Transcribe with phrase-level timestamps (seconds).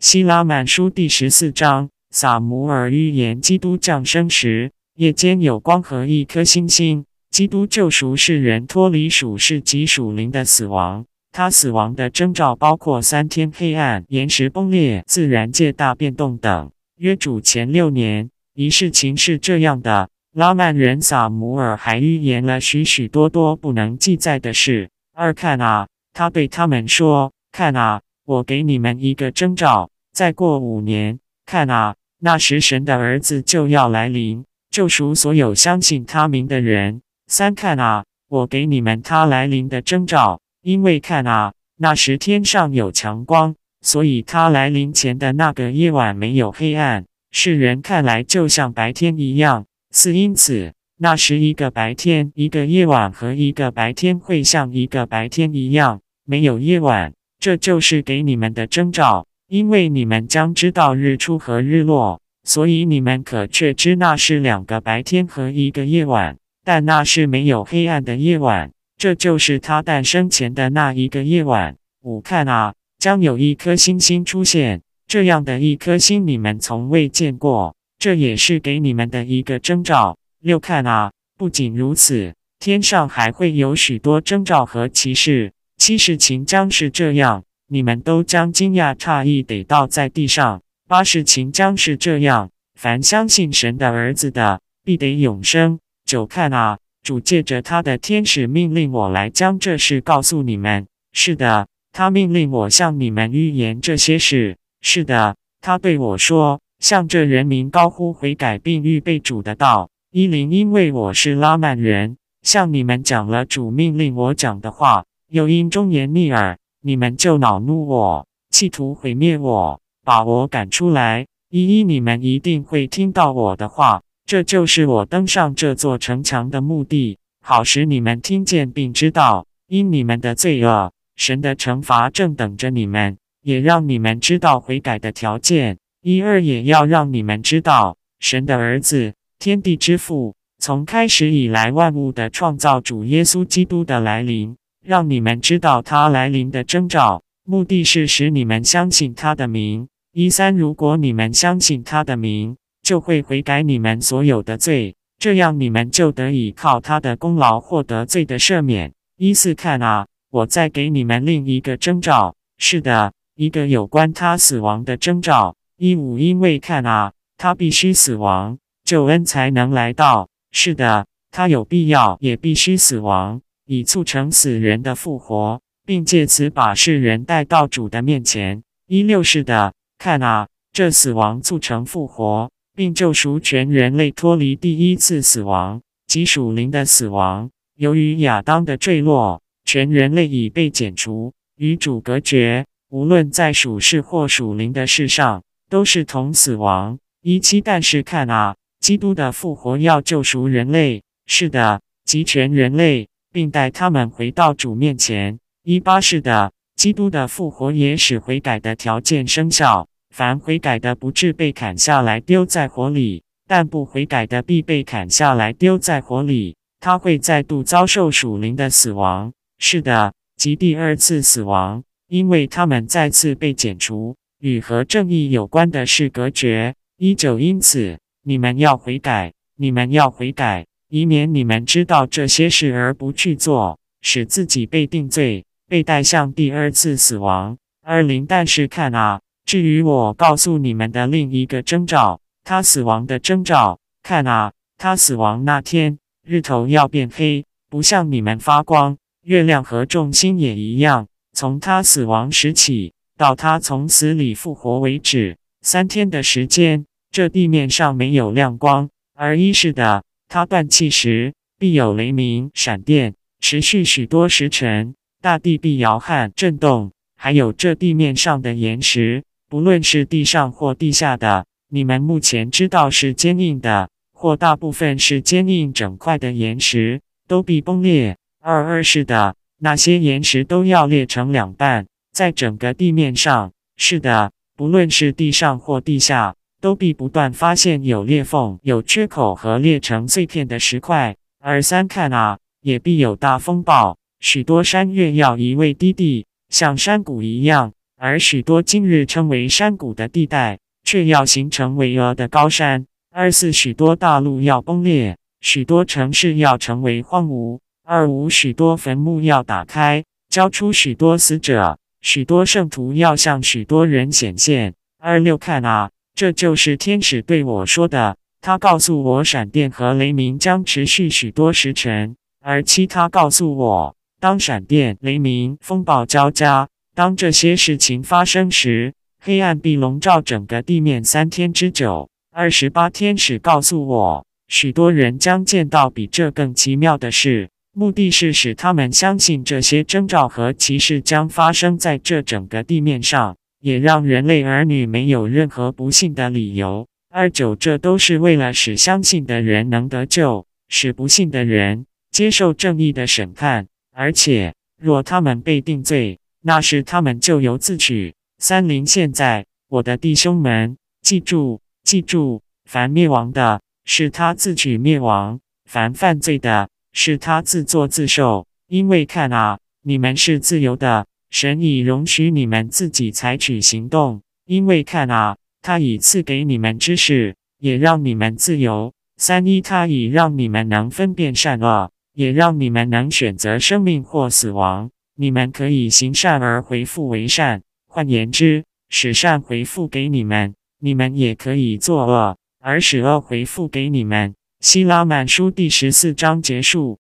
[0.00, 7.04] 希拉曼书第十四章，撒姆尔预言基督降生时，夜间有光和一颗星星。
[7.30, 11.04] 基督救赎世人脱离属世及属灵的死亡。
[11.32, 16.70] 他死亡的征兆包括三天黑暗、岩石崩裂、自然界大变动等。
[16.98, 24.90] 约主前六年，一事情是这样的：拉曼人撒姆尔还预言了许许多多不能记载的事。
[25.12, 37.00] 二看啊，他对他们说：“看啊。”我给你们一个征兆，再过五年，看啊，那时神的儿子就要来临，救赎所有相信他名的人。
[37.26, 49.64] 三看啊，我给你们他来临的征兆，因为看啊，那时天上有强光，所以他来临前的那个夜晚没有黑暗，世人看来就像白天一样。
[49.90, 57.14] 四因此，那时一个白天，一个夜晚和一个白天会像一个白天一样，没有夜晚。
[57.38, 68.72] 这就是给你们的征兆，因为你们将知道日出和日落，所以你们可确知那是两个白天和一个夜晚，但那是没有黑暗的夜晚。
[68.96, 71.76] 这就是他诞生前的那一个夜晚。
[72.02, 80.18] 五看啊，将有一颗星星出现，这样的一颗星你们从未见过，这也是给你们的一个征兆。
[80.40, 85.52] 六看啊，不仅如此，天上还会有许多征兆和骑士。
[85.78, 90.60] 七事情将是这样，你们都将惊讶诧异得倒在地上。
[90.88, 95.78] 八事情将是这样，凡相信神的儿子的，必得永生。
[96.04, 100.86] 九看啊，主借着他的天使命令我来将这事告诉你们。
[101.12, 104.58] 是的，他命令我向你们预言这些事。
[104.82, 109.90] 是的，他对我说，向这人民高呼悔改并预备主的道。
[110.10, 115.04] 伊林因为我是拉曼人，向你们讲了主命令我讲的话。
[115.28, 121.26] 又因忠言逆耳，你们就恼怒我，企图毁灭我，把我赶出来。
[121.50, 124.02] 一一，你们一定会听到我的话。
[124.24, 135.78] 这就是我登上这座城墙的目的，好使你们听见并知道，因你们的罪恶，神的惩罚正等着你们，也让你们知道悔改的条件。
[136.02, 144.56] 一二，也要让你们知道，神的儿子，天地之父，从开始以来万物的创造主耶稣基督的来临。
[144.88, 149.86] 让你们知道他来临的征兆，目的是使你们相信他的名。
[150.14, 158.94] 一三，如果你们相信他的名，就会悔改你们所有的罪，这样你们就得以靠他的功劳获得罪的赦免。
[159.18, 165.54] 一四，看啊，我再给你们另一个征兆，是的，一个有关他死亡的征兆。
[165.76, 170.30] 一五，因为看啊，他必须死亡，救恩才能来到。
[170.50, 173.42] 是的，他有必要，也必须死亡。
[173.68, 178.62] 以促成死人的复活，并借此把世人带到主的面前。
[178.86, 187.50] 一六是的，看啊，这死亡促成复活，并救赎全人类脱离第一次死亡即属灵的死亡。
[187.76, 192.64] 由于亚当的坠落，全人类已被剪除，与主隔绝。
[192.88, 196.98] 无论在属世或属灵的事上，都是同死亡。
[197.20, 203.06] 一七但是看啊，基督的复活要救赎人类，是的，即全人类。
[203.38, 205.38] 并带他们回到主面前。
[205.62, 209.86] 一八是的，基督的复活也使悔改的条件生效。
[210.12, 216.56] 凡悔改的，不至被砍下来丢在火里；但不悔改的，必被砍下来丢在火里。
[216.80, 219.32] 他会再度遭受属灵的死亡。
[219.60, 226.74] 是的，即第二次死亡，因为他们再次被剪除，与和正义有关的事隔绝。
[226.96, 230.66] 一九，因此你们要悔改，你们要悔改。
[230.90, 237.58] 以免你们知道这些事而不去做，使自己被定罪，被带向第二次死亡。
[237.82, 251.06] 二零，但是看啊，至于我告诉你们的另一个征兆，他死亡的征兆，看啊，他死亡那天，日头要变黑，不像你们发光；月亮和众星也一样。
[251.34, 258.88] 从他死亡时起，到他从死里复活为止，三天的时间，这地面上没有亮光。
[259.14, 260.04] 而一是的。
[260.28, 266.92] 他断气时，必有雷鸣、闪电，持续许多时辰，大地必摇撼、震动。
[267.16, 278.18] 还有这地面上的岩石，不论是地上或地下的，你们目前知道是坚硬的，或大部分是坚硬整块的岩石，都必崩裂。
[278.40, 283.50] 二二是的，那些岩石都要裂成两半，在整个地面上。
[283.78, 286.36] 是的，不论是地上或地下。
[286.60, 291.16] 都必不断发现有裂缝、有缺口和裂成碎片的石块。
[291.40, 297.72] 二三看啊，也必有大风暴，许多山岳要移位低地，像山谷一样。
[297.96, 302.86] 而许多今日称为山谷的地带，却要形成巍峨的高山。
[303.10, 307.58] 二四许多大陆要崩裂，许多城市要成为荒芜。
[307.84, 314.74] 二五许多坟墓要打开，交出许多死者，许多圣徒要向许多人显现。
[315.00, 318.16] 二六看啊，这就是天使对我说的。
[318.40, 322.16] 他告诉我，闪电和雷鸣将持续许多时辰。
[322.40, 332.10] 而七，他告诉我，当闪电、雷鸣、风暴交加，当这些事情发生时，黑暗必笼罩整个地面三天之久。
[332.32, 337.48] 二十八，天使告诉我，许多人将见到比这更奇妙的事。
[337.72, 346.86] 目的是使他们相信这些征兆和歧视将发生在这整个地面上，也让人类儿女没有任何不幸的理由。
[347.10, 353.66] 二九，这都是为了使相信的人能得救，使不幸的人接受正义的审判。
[353.92, 358.14] 而且，若他们被定罪，那是他们咎由自取。
[358.38, 374.22] 三零，现在，我的弟兄们，记住，记住，凡灭亡的，是他自取灭亡；凡犯罪的，是他自作自受，因为看啊，你们是自由的，神已容许你们自己采取行动。
[374.46, 378.94] 因为看啊，他已赐给你们知识，也让你们自由。
[379.18, 384.90] 三一，他已让你们能分辨善恶，也让你们能选择生命或死亡。
[385.16, 394.34] 你们可以行善而回复为善，换言之，使善回复给你们；你们也可以作恶，而使恶回复给你们。
[394.60, 396.96] 希拉满书第十四章结束。